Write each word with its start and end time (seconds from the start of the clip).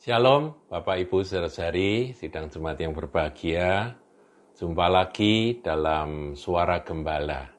Shalom, 0.00 0.56
Bapak 0.72 0.96
Ibu 0.96 1.20
saudara-saudari, 1.20 2.16
sidang 2.16 2.48
jemaat 2.48 2.80
yang 2.80 2.96
berbahagia. 2.96 4.00
Jumpa 4.56 4.88
lagi 4.88 5.60
dalam 5.60 6.32
Suara 6.40 6.80
Gembala. 6.80 7.52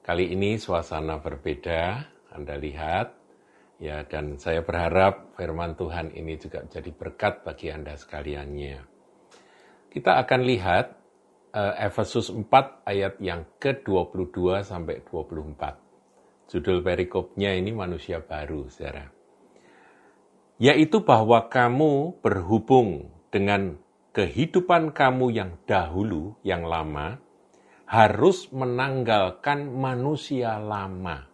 Kali 0.00 0.32
ini 0.32 0.56
suasana 0.56 1.20
berbeda, 1.20 2.08
Anda 2.32 2.56
lihat. 2.56 3.12
Ya, 3.76 4.00
dan 4.08 4.40
saya 4.40 4.64
berharap 4.64 5.36
firman 5.36 5.76
Tuhan 5.76 6.16
ini 6.16 6.40
juga 6.40 6.64
jadi 6.64 6.88
berkat 6.88 7.44
bagi 7.44 7.68
Anda 7.68 8.00
sekaliannya. 8.00 8.80
Kita 9.92 10.24
akan 10.24 10.40
lihat 10.40 10.86
uh, 11.52 11.76
Efesus 11.84 12.32
4 12.32 12.48
ayat 12.88 13.20
yang 13.20 13.44
ke-22 13.60 14.64
sampai 14.64 15.04
24. 15.04 16.48
Judul 16.48 16.80
perikopnya 16.80 17.52
ini 17.52 17.76
manusia 17.76 18.24
baru, 18.24 18.72
saudara 18.72 19.23
yaitu 20.58 21.02
bahwa 21.02 21.50
kamu 21.50 22.18
berhubung 22.22 23.10
dengan 23.34 23.74
kehidupan 24.14 24.94
kamu 24.94 25.34
yang 25.34 25.50
dahulu, 25.66 26.38
yang 26.46 26.62
lama, 26.62 27.18
harus 27.84 28.48
menanggalkan 28.54 29.66
manusia 29.74 30.56
lama 30.62 31.26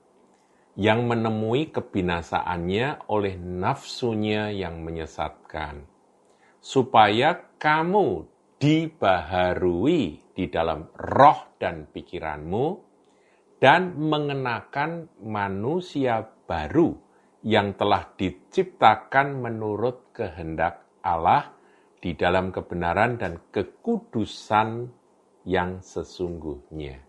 yang 0.80 1.05
menemui 1.05 1.69
kebinasaannya 1.69 3.05
oleh 3.12 3.37
nafsunya 3.37 4.48
yang 4.48 4.80
menyesatkan, 4.80 5.84
supaya 6.65 7.37
kamu 7.60 8.24
dibaharui 8.57 10.32
di 10.32 10.45
dalam 10.48 10.88
roh 10.96 11.52
dan 11.60 11.84
pikiranmu, 11.84 12.66
dan 13.60 13.93
mengenakan 14.01 15.12
manusia 15.21 16.24
baru 16.48 17.10
yang 17.41 17.73
telah 17.77 18.05
diciptakan 18.16 19.41
menurut 19.41 20.13
kehendak 20.13 20.85
Allah 21.01 21.57
di 22.01 22.13
dalam 22.16 22.52
kebenaran 22.52 23.16
dan 23.16 23.41
kekudusan 23.49 24.88
yang 25.49 25.80
sesungguhnya. 25.80 27.01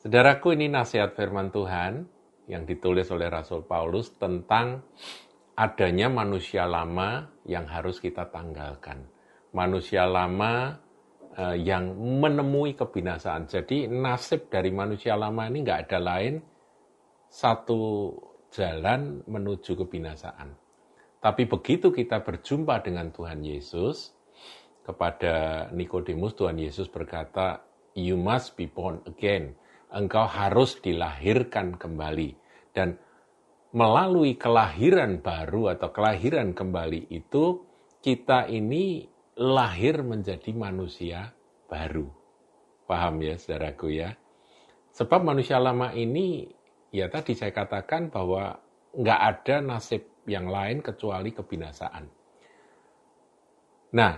Saudaraku, 0.00 0.56
ini 0.56 0.72
nasihat 0.72 1.12
firman 1.12 1.52
Tuhan 1.52 2.08
yang 2.48 2.64
ditulis 2.64 3.08
oleh 3.12 3.28
Rasul 3.28 3.68
Paulus 3.68 4.16
tentang 4.16 4.80
adanya 5.60 6.08
manusia 6.08 6.64
lama 6.64 7.28
yang 7.44 7.68
harus 7.68 8.00
kita 8.00 8.32
tanggalkan. 8.32 9.04
Manusia 9.52 10.08
lama 10.08 10.72
eh, 11.36 11.56
yang 11.60 11.92
menemui 12.00 12.72
kebinasaan. 12.80 13.44
Jadi 13.44 13.92
nasib 13.92 14.48
dari 14.48 14.72
manusia 14.72 15.20
lama 15.20 15.44
ini 15.52 15.60
nggak 15.60 15.80
ada 15.84 15.98
lain 16.00 16.40
satu 17.28 18.10
jalan 18.50 19.22
menuju 19.26 19.78
kebinasaan. 19.78 20.54
Tapi 21.20 21.46
begitu 21.46 21.92
kita 21.92 22.24
berjumpa 22.24 22.80
dengan 22.82 23.12
Tuhan 23.12 23.44
Yesus, 23.44 24.14
kepada 24.80 25.68
Nikodemus 25.70 26.34
Tuhan 26.34 26.56
Yesus 26.58 26.90
berkata, 26.90 27.62
"You 27.94 28.18
must 28.18 28.56
be 28.56 28.66
born 28.66 29.04
again." 29.06 29.54
Engkau 29.90 30.22
harus 30.26 30.78
dilahirkan 30.78 31.74
kembali 31.74 32.38
dan 32.70 32.94
melalui 33.74 34.38
kelahiran 34.38 35.18
baru 35.18 35.74
atau 35.74 35.90
kelahiran 35.90 36.54
kembali 36.54 37.10
itu 37.10 37.66
kita 37.98 38.46
ini 38.46 39.06
lahir 39.34 40.06
menjadi 40.06 40.50
manusia 40.54 41.34
baru. 41.66 42.06
Paham 42.86 43.22
ya, 43.22 43.34
saudaraku 43.38 43.88
ya? 43.94 44.14
Sebab 44.94 45.22
manusia 45.22 45.62
lama 45.62 45.94
ini 45.94 46.50
ya 46.90 47.06
tadi 47.10 47.38
saya 47.38 47.54
katakan 47.54 48.10
bahwa 48.10 48.58
nggak 48.94 49.20
ada 49.20 49.56
nasib 49.62 50.02
yang 50.26 50.50
lain 50.50 50.82
kecuali 50.82 51.30
kebinasaan. 51.30 52.04
Nah, 53.90 54.14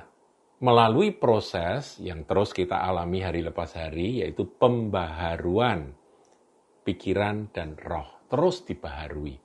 melalui 0.61 1.17
proses 1.17 1.97
yang 2.01 2.29
terus 2.29 2.53
kita 2.53 2.77
alami 2.85 3.25
hari 3.25 3.41
lepas 3.41 3.73
hari, 3.77 4.21
yaitu 4.21 4.45
pembaharuan 4.45 5.97
pikiran 6.85 7.49
dan 7.53 7.79
roh, 7.81 8.27
terus 8.29 8.65
dibaharui. 8.69 9.41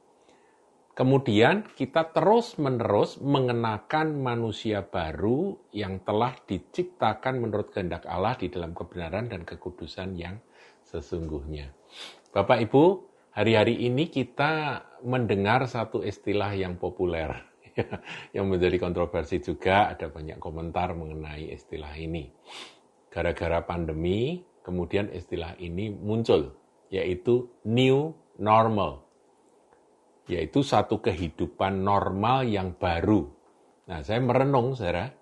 Kemudian 0.97 1.69
kita 1.77 2.09
terus-menerus 2.09 3.21
mengenakan 3.21 4.17
manusia 4.17 4.81
baru 4.81 5.53
yang 5.69 6.01
telah 6.01 6.33
diciptakan 6.41 7.37
menurut 7.37 7.69
kehendak 7.69 8.01
Allah 8.09 8.33
di 8.33 8.49
dalam 8.49 8.73
kebenaran 8.73 9.29
dan 9.29 9.45
kekudusan 9.45 10.17
yang 10.17 10.41
sesungguhnya. 10.81 11.69
Bapak 12.33 12.65
Ibu, 12.65 12.83
Hari-hari 13.37 13.85
ini 13.85 14.09
kita 14.09 14.81
mendengar 15.05 15.69
satu 15.69 16.01
istilah 16.01 16.57
yang 16.57 16.73
populer, 16.73 17.37
yang 18.33 18.49
menjadi 18.49 18.81
kontroversi 18.81 19.37
juga, 19.37 19.93
ada 19.93 20.09
banyak 20.09 20.41
komentar 20.41 20.97
mengenai 20.97 21.53
istilah 21.53 21.93
ini. 22.01 22.33
Gara-gara 23.13 23.61
pandemi, 23.61 24.41
kemudian 24.65 25.13
istilah 25.13 25.53
ini 25.61 25.93
muncul, 25.93 26.49
yaitu 26.89 27.45
new 27.61 28.09
normal, 28.41 29.05
yaitu 30.25 30.65
satu 30.65 30.97
kehidupan 30.97 31.85
normal 31.85 32.41
yang 32.41 32.73
baru. 32.73 33.29
Nah, 33.85 34.01
saya 34.01 34.17
merenung, 34.17 34.73
saudara, 34.73 35.13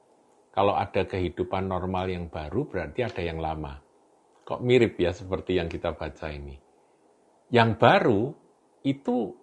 kalau 0.56 0.72
ada 0.72 1.04
kehidupan 1.04 1.68
normal 1.68 2.08
yang 2.08 2.32
baru, 2.32 2.64
berarti 2.64 3.12
ada 3.12 3.20
yang 3.20 3.44
lama. 3.44 3.76
Kok 4.48 4.64
mirip 4.64 4.96
ya 5.04 5.12
seperti 5.12 5.60
yang 5.60 5.68
kita 5.68 5.92
baca 5.92 6.32
ini 6.32 6.64
yang 7.54 7.78
baru 7.78 8.34
itu 8.86 9.34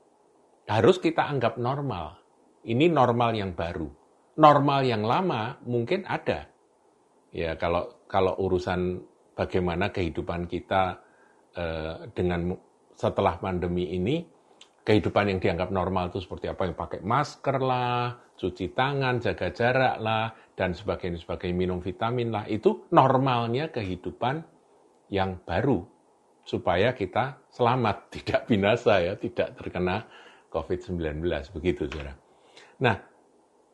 harus 0.66 0.96
kita 0.98 1.26
anggap 1.26 1.58
normal. 1.58 2.18
Ini 2.62 2.86
normal 2.90 3.34
yang 3.34 3.52
baru. 3.58 3.90
Normal 4.38 4.80
yang 4.86 5.02
lama 5.02 5.58
mungkin 5.66 6.06
ada. 6.06 6.48
Ya 7.34 7.58
kalau 7.58 8.06
kalau 8.06 8.38
urusan 8.38 9.02
bagaimana 9.34 9.90
kehidupan 9.90 10.46
kita 10.46 11.02
eh, 11.56 12.06
dengan 12.14 12.54
setelah 12.94 13.40
pandemi 13.40 13.90
ini, 13.92 14.22
kehidupan 14.86 15.32
yang 15.32 15.38
dianggap 15.42 15.74
normal 15.74 16.14
itu 16.14 16.22
seperti 16.22 16.46
apa 16.46 16.70
yang 16.70 16.76
pakai 16.78 17.00
masker 17.02 17.56
lah, 17.58 18.14
cuci 18.38 18.76
tangan, 18.76 19.18
jaga 19.18 19.50
jarak 19.50 19.96
lah, 19.98 20.30
dan 20.54 20.76
sebagainya, 20.76 21.18
sebagainya 21.18 21.56
minum 21.56 21.78
vitamin 21.82 22.30
lah, 22.30 22.44
itu 22.46 22.86
normalnya 22.94 23.72
kehidupan 23.74 24.44
yang 25.10 25.40
baru 25.42 25.91
supaya 26.42 26.92
kita 26.92 27.38
selamat, 27.50 27.96
tidak 28.14 28.40
binasa 28.50 28.98
ya, 29.02 29.14
tidak 29.18 29.54
terkena 29.58 30.06
COVID-19 30.52 31.22
begitu 31.56 31.88
Saudara. 31.88 32.14
Nah, 32.82 32.96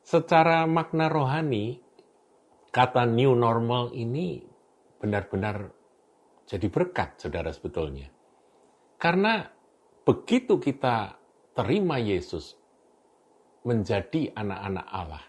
secara 0.05 0.65
makna 0.69 1.11
rohani 1.11 1.81
kata 2.71 3.09
new 3.09 3.35
normal 3.35 3.91
ini 3.97 4.45
benar-benar 5.01 5.73
jadi 6.49 6.69
berkat 6.71 7.19
Saudara 7.21 7.53
sebetulnya. 7.53 8.09
Karena 8.99 9.47
begitu 10.03 10.59
kita 10.59 11.15
terima 11.55 12.01
Yesus 12.01 12.57
menjadi 13.67 14.33
anak-anak 14.33 14.87
Allah, 14.89 15.25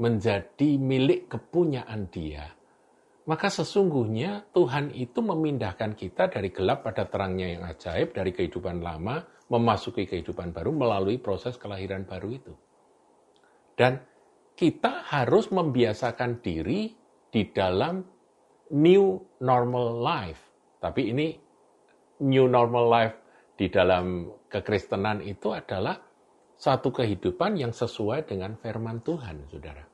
menjadi 0.00 0.80
milik 0.80 1.28
kepunyaan 1.28 2.08
Dia, 2.08 2.48
maka 3.24 3.48
sesungguhnya 3.48 4.52
Tuhan 4.52 4.92
itu 4.92 5.24
memindahkan 5.24 5.96
kita 5.96 6.28
dari 6.28 6.52
gelap 6.52 6.84
pada 6.84 7.08
terangnya 7.08 7.56
yang 7.56 7.64
ajaib, 7.64 8.12
dari 8.12 8.36
kehidupan 8.36 8.84
lama, 8.84 9.24
memasuki 9.48 10.04
kehidupan 10.04 10.52
baru 10.52 10.76
melalui 10.76 11.16
proses 11.16 11.56
kelahiran 11.56 12.04
baru 12.04 12.28
itu. 12.36 12.52
Dan 13.72 13.96
kita 14.54 15.08
harus 15.08 15.48
membiasakan 15.48 16.44
diri 16.44 16.92
di 17.32 17.42
dalam 17.48 18.04
new 18.76 19.18
normal 19.40 19.86
life. 19.98 20.42
Tapi 20.78 21.00
ini 21.08 21.28
new 22.28 22.46
normal 22.46 22.86
life 22.92 23.16
di 23.56 23.72
dalam 23.72 24.28
kekristenan 24.52 25.24
itu 25.24 25.50
adalah 25.50 25.96
satu 26.54 26.92
kehidupan 26.92 27.58
yang 27.58 27.72
sesuai 27.74 28.28
dengan 28.28 28.54
firman 28.60 29.02
Tuhan, 29.02 29.48
saudara. 29.50 29.84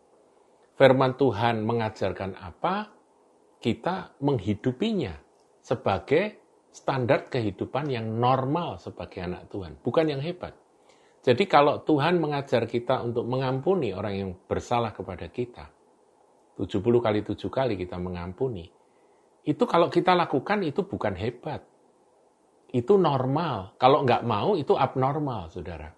Firman 0.77 1.17
Tuhan 1.17 1.65
mengajarkan 1.65 2.37
apa, 2.37 3.00
kita 3.61 4.17
menghidupinya 4.25 5.15
sebagai 5.61 6.41
standar 6.73 7.29
kehidupan 7.29 7.93
yang 7.93 8.09
normal 8.09 8.81
sebagai 8.81 9.21
anak 9.21 9.53
Tuhan, 9.53 9.77
bukan 9.85 10.07
yang 10.09 10.23
hebat. 10.25 10.57
Jadi 11.21 11.45
kalau 11.45 11.85
Tuhan 11.85 12.17
mengajar 12.17 12.65
kita 12.65 13.05
untuk 13.05 13.29
mengampuni 13.29 13.93
orang 13.93 14.15
yang 14.17 14.31
bersalah 14.49 14.97
kepada 14.97 15.29
kita, 15.29 15.69
70 16.57 16.81
kali 16.81 17.21
7 17.21 17.37
kali 17.53 17.77
kita 17.77 18.01
mengampuni, 18.01 18.73
itu 19.45 19.65
kalau 19.69 19.93
kita 19.93 20.17
lakukan 20.17 20.65
itu 20.65 20.81
bukan 20.85 21.13
hebat. 21.17 21.61
Itu 22.71 22.97
normal. 22.97 23.77
Kalau 23.77 24.07
nggak 24.07 24.23
mau 24.25 24.55
itu 24.57 24.79
abnormal, 24.79 25.51
saudara. 25.51 25.91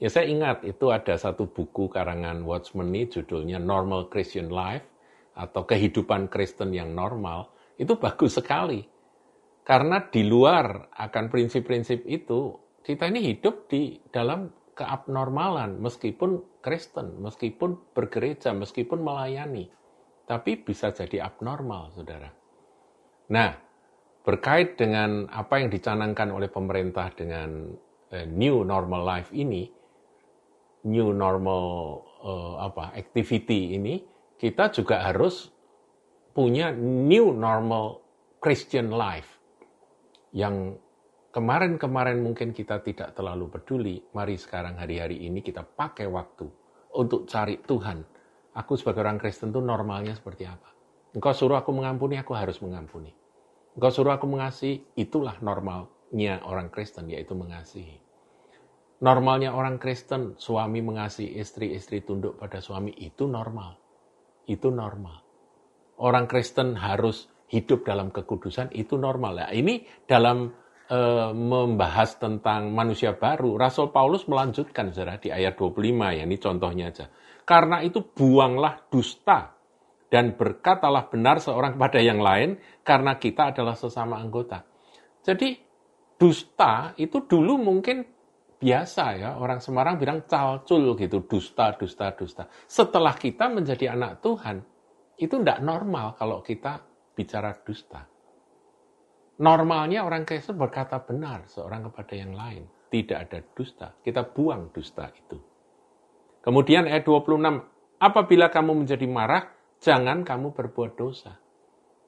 Ya 0.00 0.08
saya 0.08 0.32
ingat 0.32 0.64
itu 0.64 0.88
ada 0.88 1.12
satu 1.20 1.44
buku 1.44 1.92
karangan 1.92 2.40
Watchman 2.48 2.88
ini 2.88 3.04
judulnya 3.04 3.60
Normal 3.60 4.08
Christian 4.08 4.48
Life 4.48 4.88
atau 5.34 5.62
kehidupan 5.64 6.30
Kristen 6.32 6.74
yang 6.74 6.94
normal 6.94 7.52
itu 7.80 7.96
bagus 7.96 8.36
sekali. 8.36 8.84
Karena 9.64 10.02
di 10.02 10.26
luar 10.26 10.90
akan 10.90 11.24
prinsip-prinsip 11.30 12.02
itu, 12.08 12.58
kita 12.82 13.06
ini 13.06 13.32
hidup 13.32 13.70
di 13.70 14.00
dalam 14.08 14.50
keabnormalan 14.74 15.78
meskipun 15.78 16.60
Kristen, 16.64 17.20
meskipun 17.20 17.92
bergereja, 17.92 18.56
meskipun 18.56 19.04
melayani, 19.04 19.68
tapi 20.24 20.56
bisa 20.60 20.90
jadi 20.90 21.28
abnormal, 21.28 21.92
saudara. 21.92 22.32
Nah, 23.30 23.52
berkait 24.24 24.80
dengan 24.80 25.28
apa 25.28 25.60
yang 25.60 25.68
dicanangkan 25.68 26.28
oleh 26.32 26.48
pemerintah 26.48 27.12
dengan 27.12 27.72
uh, 28.12 28.26
new 28.28 28.64
normal 28.64 29.02
life 29.04 29.30
ini, 29.36 29.68
new 30.88 31.12
normal 31.12 31.64
uh, 32.24 32.54
apa 32.64 32.96
activity 32.96 33.76
ini, 33.76 34.00
kita 34.40 34.72
juga 34.72 35.04
harus 35.04 35.52
punya 36.32 36.72
new 36.72 37.28
normal 37.36 38.00
Christian 38.40 38.88
life 38.88 39.36
yang 40.32 40.80
kemarin-kemarin 41.28 42.24
mungkin 42.24 42.56
kita 42.56 42.80
tidak 42.80 43.12
terlalu 43.12 43.52
peduli. 43.52 44.00
Mari 44.16 44.40
sekarang 44.40 44.80
hari-hari 44.80 45.28
ini 45.28 45.44
kita 45.44 45.60
pakai 45.60 46.08
waktu 46.08 46.48
untuk 46.96 47.28
cari 47.28 47.60
Tuhan. 47.60 48.00
Aku 48.56 48.80
sebagai 48.80 49.04
orang 49.04 49.20
Kristen 49.20 49.52
itu 49.52 49.60
normalnya 49.60 50.16
seperti 50.16 50.48
apa? 50.48 50.72
Engkau 51.12 51.36
suruh 51.36 51.60
aku 51.60 51.76
mengampuni, 51.76 52.16
aku 52.16 52.32
harus 52.32 52.58
mengampuni. 52.64 53.12
Engkau 53.76 53.92
suruh 53.92 54.16
aku 54.16 54.24
mengasihi, 54.24 54.82
itulah 54.96 55.36
normalnya 55.44 56.42
orang 56.48 56.72
Kristen, 56.72 57.12
yaitu 57.12 57.36
mengasihi. 57.36 58.00
Normalnya 59.04 59.52
orang 59.52 59.76
Kristen, 59.78 60.34
suami 60.40 60.82
mengasihi 60.82 61.38
istri, 61.38 61.76
istri 61.76 62.02
tunduk 62.02 62.40
pada 62.40 62.58
suami, 62.58 62.90
itu 62.98 63.30
normal. 63.30 63.78
Itu 64.48 64.72
normal. 64.72 65.20
Orang 66.00 66.28
Kristen 66.30 66.78
harus 66.80 67.28
hidup 67.50 67.82
dalam 67.84 68.14
kekudusan, 68.14 68.70
itu 68.72 68.94
normal. 68.96 69.44
Nah, 69.44 69.50
ini 69.52 69.82
dalam 70.06 70.48
e, 70.86 70.98
membahas 71.34 72.16
tentang 72.16 72.70
manusia 72.70 73.18
baru, 73.18 73.58
Rasul 73.58 73.90
Paulus 73.90 74.24
melanjutkan 74.30 74.94
saudara 74.94 75.18
di 75.18 75.34
ayat 75.34 75.58
25 75.58 76.16
ya, 76.16 76.22
ini 76.24 76.36
contohnya 76.38 76.94
aja. 76.94 77.06
Karena 77.42 77.82
itu 77.82 78.06
buanglah 78.06 78.86
dusta 78.86 79.60
dan 80.10 80.38
berkatalah 80.38 81.10
benar 81.10 81.42
seorang 81.42 81.78
kepada 81.78 81.98
yang 82.02 82.22
lain 82.22 82.58
karena 82.86 83.18
kita 83.18 83.54
adalah 83.54 83.74
sesama 83.74 84.18
anggota. 84.18 84.62
Jadi 85.22 85.58
dusta 86.18 86.92
itu 86.98 87.24
dulu 87.24 87.58
mungkin 87.58 88.04
biasa 88.60 89.04
ya, 89.16 89.30
orang 89.40 89.64
Semarang 89.64 89.96
bilang 89.96 90.28
calcul 90.28 90.92
gitu, 91.00 91.24
dusta, 91.24 91.72
dusta, 91.80 92.12
dusta. 92.12 92.44
Setelah 92.68 93.16
kita 93.16 93.48
menjadi 93.48 93.96
anak 93.96 94.20
Tuhan, 94.20 94.60
itu 95.16 95.34
tidak 95.40 95.64
normal 95.64 96.12
kalau 96.20 96.44
kita 96.44 96.84
bicara 97.16 97.56
dusta. 97.64 98.04
Normalnya 99.40 100.04
orang 100.04 100.28
Kristen 100.28 100.60
berkata 100.60 101.00
benar 101.00 101.48
seorang 101.48 101.88
kepada 101.88 102.12
yang 102.12 102.36
lain. 102.36 102.68
Tidak 102.92 103.16
ada 103.16 103.40
dusta. 103.40 103.96
Kita 103.96 104.28
buang 104.28 104.68
dusta 104.68 105.08
itu. 105.08 105.40
Kemudian 106.44 106.84
ayat 106.84 107.08
26. 107.08 108.00
Apabila 108.00 108.52
kamu 108.52 108.84
menjadi 108.84 109.06
marah, 109.08 109.48
jangan 109.80 110.24
kamu 110.24 110.52
berbuat 110.52 110.92
dosa. 110.96 111.36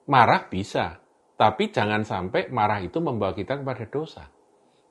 Marah 0.09 0.45
bisa, 0.49 1.01
tapi 1.37 1.69
jangan 1.69 2.01
sampai 2.05 2.49
marah 2.49 2.81
itu 2.81 2.97
membawa 3.01 3.33
kita 3.33 3.61
kepada 3.61 3.85
dosa. 3.89 4.32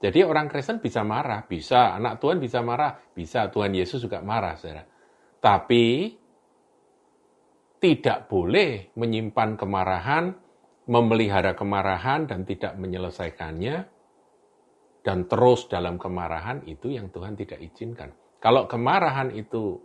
Jadi 0.03 0.27
orang 0.27 0.51
Kristen 0.51 0.83
bisa 0.83 1.07
marah, 1.07 1.47
bisa. 1.47 1.95
Anak 1.95 2.19
Tuhan 2.19 2.43
bisa 2.43 2.59
marah, 2.59 2.99
bisa. 3.15 3.47
Tuhan 3.55 3.71
Yesus 3.71 4.03
juga 4.03 4.19
marah, 4.19 4.59
saudara. 4.59 4.83
Tapi 5.39 6.11
tidak 7.79 8.27
boleh 8.27 8.91
menyimpan 8.99 9.55
kemarahan, 9.55 10.35
memelihara 10.91 11.55
kemarahan 11.55 12.27
dan 12.27 12.43
tidak 12.43 12.75
menyelesaikannya, 12.75 13.77
dan 15.07 15.19
terus 15.31 15.71
dalam 15.71 15.99
kemarahan 15.99 16.67
itu 16.67 16.91
yang 16.91 17.11
Tuhan 17.15 17.39
tidak 17.39 17.63
izinkan. 17.63 18.11
Kalau 18.43 18.67
kemarahan 18.67 19.31
itu 19.35 19.79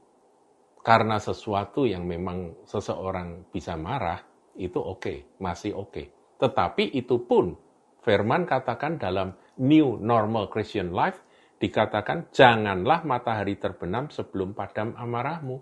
karena 0.81 1.21
sesuatu 1.21 1.85
yang 1.85 2.05
memang 2.09 2.65
seseorang 2.65 3.49
bisa 3.53 3.77
marah, 3.77 4.21
itu 4.57 4.81
oke, 4.81 4.97
okay, 4.97 5.17
masih 5.37 5.77
oke. 5.77 5.93
Okay. 5.93 6.05
Tetapi 6.37 6.93
itu 6.93 7.21
pun 7.25 7.53
firman 8.05 8.45
katakan 8.45 9.01
dalam 9.01 9.33
New 9.59 9.97
Normal 10.01 10.49
Christian 10.49 10.93
Life, 10.93 11.21
dikatakan 11.57 12.29
janganlah 12.29 13.01
matahari 13.01 13.57
terbenam 13.57 14.13
sebelum 14.13 14.53
padam 14.53 14.93
amarahmu. 14.93 15.57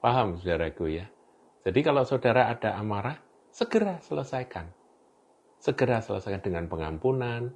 Paham 0.00 0.36
saudaraku 0.36 0.86
ya? 0.92 1.06
Jadi 1.66 1.80
kalau 1.82 2.06
saudara 2.06 2.52
ada 2.52 2.78
amarah, 2.78 3.18
segera 3.50 3.98
selesaikan. 3.98 4.70
Segera 5.58 5.98
selesaikan 6.04 6.44
dengan 6.44 6.70
pengampunan, 6.70 7.50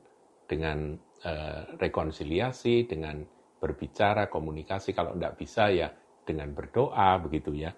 dengan 0.49 0.99
uh, 1.23 1.78
rekonsiliasi, 1.78 2.90
dengan 2.90 3.23
berbicara, 3.61 4.26
komunikasi. 4.26 4.96
Kalau 4.96 5.14
tidak 5.14 5.38
bisa 5.38 5.70
ya 5.70 5.93
dengan 6.26 6.50
berdoa 6.56 7.20
begitu 7.23 7.55
ya. 7.55 7.70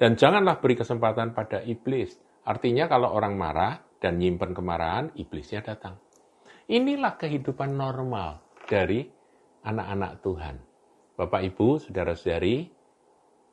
Dan 0.00 0.16
janganlah 0.16 0.58
beri 0.58 0.74
kesempatan 0.74 1.36
pada 1.36 1.60
iblis. 1.62 2.16
Artinya 2.48 2.88
kalau 2.88 3.12
orang 3.12 3.36
marah 3.36 3.78
dan 4.00 4.16
nyimpen 4.16 4.56
kemarahan, 4.56 5.12
iblisnya 5.14 5.60
datang. 5.60 6.00
Inilah 6.66 7.14
kehidupan 7.14 7.78
normal 7.78 8.42
dari 8.66 9.06
anak-anak 9.62 10.12
Tuhan. 10.18 10.56
Bapak 11.14 11.46
Ibu, 11.54 11.78
saudara-saudari, 11.78 12.66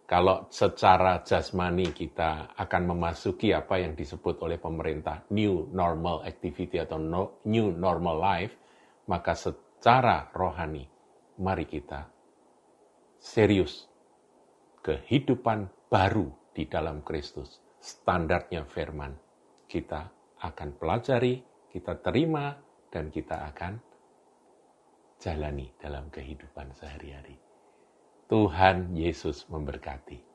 kalau 0.09 0.49
secara 0.49 1.21
jasmani 1.21 1.93
kita 1.93 2.57
akan 2.57 2.83
memasuki 2.89 3.53
apa 3.53 3.77
yang 3.77 3.93
disebut 3.93 4.41
oleh 4.41 4.57
pemerintah 4.57 5.29
new 5.29 5.69
normal 5.69 6.25
activity 6.25 6.81
atau 6.81 6.97
no, 6.97 7.37
new 7.45 7.69
normal 7.69 8.17
life, 8.17 8.57
maka 9.05 9.37
secara 9.37 10.33
rohani 10.33 10.89
mari 11.37 11.69
kita 11.69 12.09
serius 13.21 13.85
kehidupan 14.81 15.69
baru 15.85 16.33
di 16.49 16.65
dalam 16.65 17.05
Kristus. 17.05 17.61
Standarnya 17.77 18.65
firman. 18.65 19.13
Kita 19.69 20.01
akan 20.41 20.69
pelajari, 20.81 21.39
kita 21.69 22.01
terima, 22.01 22.72
dan 22.93 23.09
kita 23.09 23.49
akan 23.49 23.81
jalani 25.17 25.73
dalam 25.81 26.13
kehidupan 26.13 26.69
sehari-hari. 26.77 27.41
Tuhan 28.29 28.93
Yesus 28.93 29.49
memberkati. 29.49 30.32